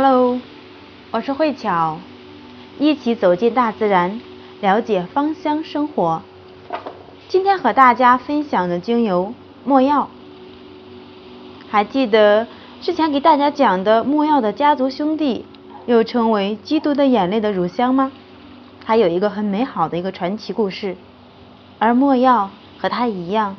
[0.00, 0.40] Hello，
[1.10, 1.98] 我是慧巧，
[2.78, 4.20] 一起走进大自然，
[4.60, 6.22] 了解芳香生活。
[7.26, 9.34] 今天和大家分享的精油
[9.64, 10.08] 墨药，
[11.68, 12.46] 还记得
[12.80, 15.44] 之前给大家讲的没药的家族兄弟，
[15.86, 18.12] 又称为基督的眼泪的乳香吗？
[18.86, 20.96] 它有一个很美好的一个传奇故事，
[21.80, 23.56] 而没药和它一样，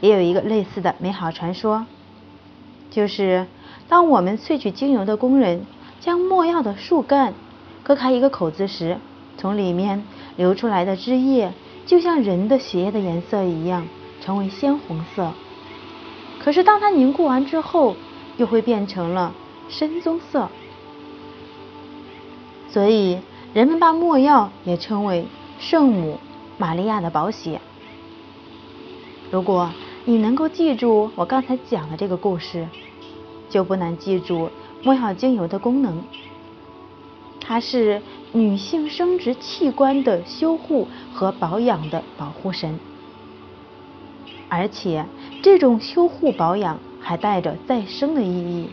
[0.00, 1.84] 也有一个类似的美好传说，
[2.92, 3.48] 就是
[3.88, 5.66] 当我们萃取精油的工人
[6.00, 7.34] 将没药的树干
[7.82, 8.98] 割开一个口子时，
[9.36, 10.04] 从里面
[10.36, 11.52] 流出来的汁液
[11.86, 13.86] 就像人的血液的颜色一样，
[14.20, 15.32] 成为鲜红色。
[16.42, 17.94] 可是当它凝固完之后，
[18.36, 19.34] 又会变成了
[19.68, 20.48] 深棕色。
[22.68, 23.18] 所以。
[23.52, 25.26] 人们把没药也称为
[25.58, 26.20] 圣母
[26.56, 27.60] 玛利亚的宝血。
[29.28, 29.72] 如果
[30.04, 32.68] 你能够记住我刚才讲的这个故事，
[33.48, 34.50] 就不难记住
[34.82, 36.02] 没药精油的功能。
[37.40, 38.02] 它是
[38.32, 42.78] 女性生殖器官的修护和保养的保护神，
[44.48, 45.06] 而且
[45.42, 48.68] 这种修护保养还带着再生的意义，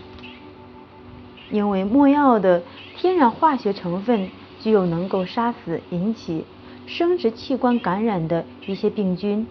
[1.49, 2.61] 因为没药的
[2.97, 4.29] 天然化学成分。
[4.59, 6.43] 具有能够杀死引起
[6.87, 9.45] 生殖器官感染的一些病菌，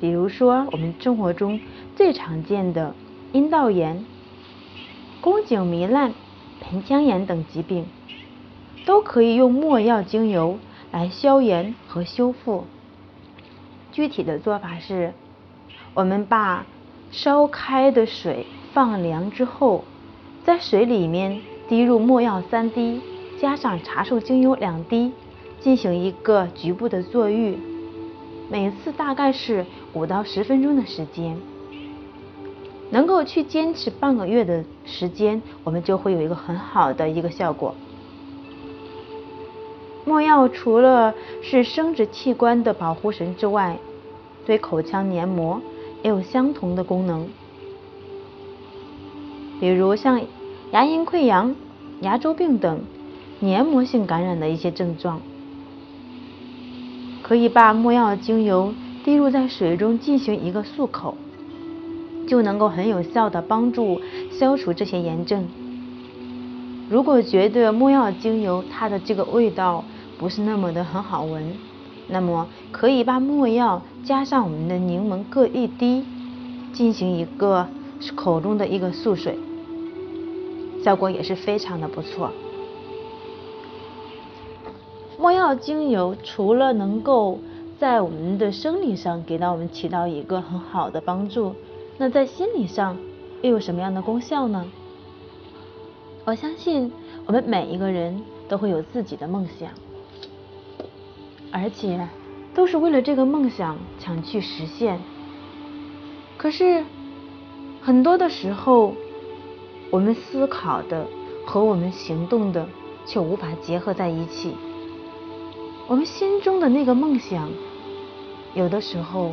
[0.00, 1.60] 比如说我们生活中
[1.94, 2.92] 最常见的
[3.32, 4.04] 阴道炎、
[5.22, 6.12] 宫颈糜烂、
[6.60, 7.86] 盆腔炎等疾病，
[8.84, 10.58] 都可以用没药精油
[10.90, 12.64] 来消炎和修复。
[13.92, 15.14] 具体的做法是，
[15.94, 16.66] 我们把
[17.12, 19.84] 烧开的水放凉之后，
[20.44, 23.00] 在水里面滴入没药三滴。
[23.40, 25.12] 加上茶树精油两滴，
[25.60, 27.58] 进行一个局部的坐浴，
[28.48, 31.36] 每次大概是五到十分钟的时间，
[32.92, 37.74] 能够去坚持半个月的时间，我们就会有一个很好的一个效果。
[40.04, 43.78] 没药除了是生殖器官的保护神之外，
[44.44, 45.60] 对口腔黏膜
[46.02, 47.26] 也有相同的功能，
[49.58, 50.20] 比如像
[50.72, 51.56] 牙龈溃疡、
[52.02, 52.80] 牙周病等。
[53.40, 55.20] 黏膜性感染的一些症状，
[57.22, 58.72] 可以把没药精油
[59.04, 61.16] 滴入在水中进行一个漱口，
[62.26, 64.00] 就能够很有效的帮助
[64.30, 65.48] 消除这些炎症。
[66.90, 69.84] 如果觉得墨药精油它的这个味道
[70.18, 71.54] 不是那么的很好闻，
[72.08, 76.04] 那么可以把墨药加上我们的柠檬各一滴，
[76.72, 77.66] 进行一个
[78.14, 79.38] 口中的一个漱水，
[80.84, 82.30] 效果也是非常的不错。
[85.18, 87.38] 墨药精油除了能够
[87.78, 91.54] 在我们的生理上给到我们起到一个很好的帮助，
[91.98, 92.96] 那在心理上
[93.42, 94.66] 又有什么样的功效呢？
[96.24, 96.92] 我相信
[97.26, 99.70] 我们每一个人都会有自己的梦想，
[101.50, 102.08] 而且
[102.54, 105.00] 都是为了这个梦想想去实现。
[106.36, 106.84] 可是
[107.80, 108.94] 很多的时候，
[109.90, 111.06] 我们思考的
[111.46, 112.68] 和我们行动的
[113.04, 114.56] 却无法结合在一起。
[115.88, 117.50] 我们心中的那个梦想，
[118.54, 119.32] 有的时候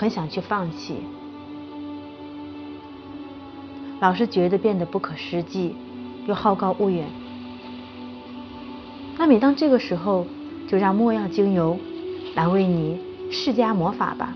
[0.00, 0.94] 很想去放弃，
[4.00, 5.74] 老是觉得变得不可实际，
[6.26, 7.04] 又好高骛远。
[9.18, 10.26] 那每当这个时候，
[10.66, 11.78] 就让没药精油
[12.34, 12.98] 来为你
[13.30, 14.34] 施加魔法吧，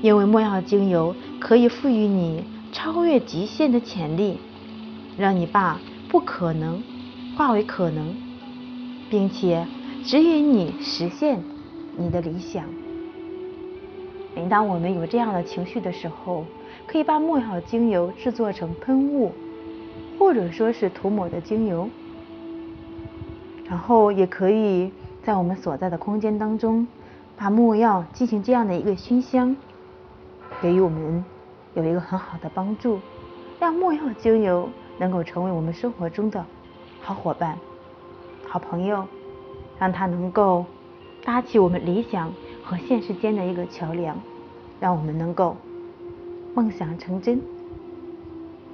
[0.00, 4.38] 因为没药精油可以赋予你超越极限的潜力，
[5.18, 6.82] 让你把不可能
[7.36, 8.16] 化为可能。
[9.10, 9.66] 并且
[10.04, 11.42] 指引你实现
[11.98, 12.64] 你的理想。
[14.38, 16.44] 每当我们有这样的情绪的时候，
[16.86, 19.32] 可以把木药精油制作成喷雾，
[20.16, 21.88] 或者说是涂抹的精油，
[23.68, 24.92] 然后也可以
[25.24, 26.86] 在我们所在的空间当中，
[27.36, 29.56] 把木药进行这样的一个熏香，
[30.62, 31.24] 给予我们
[31.74, 33.00] 有一个很好的帮助，
[33.58, 36.46] 让木药精油能够成为我们生活中的
[37.00, 37.58] 好伙伴。
[38.46, 39.04] 好朋友，
[39.80, 40.64] 让它能够
[41.24, 44.16] 搭起我们理想和现实间的一个桥梁，
[44.80, 45.56] 让我们能够
[46.54, 47.40] 梦想成真。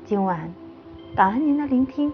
[0.04, 0.52] 今晚，
[1.16, 2.12] 感恩您的聆听。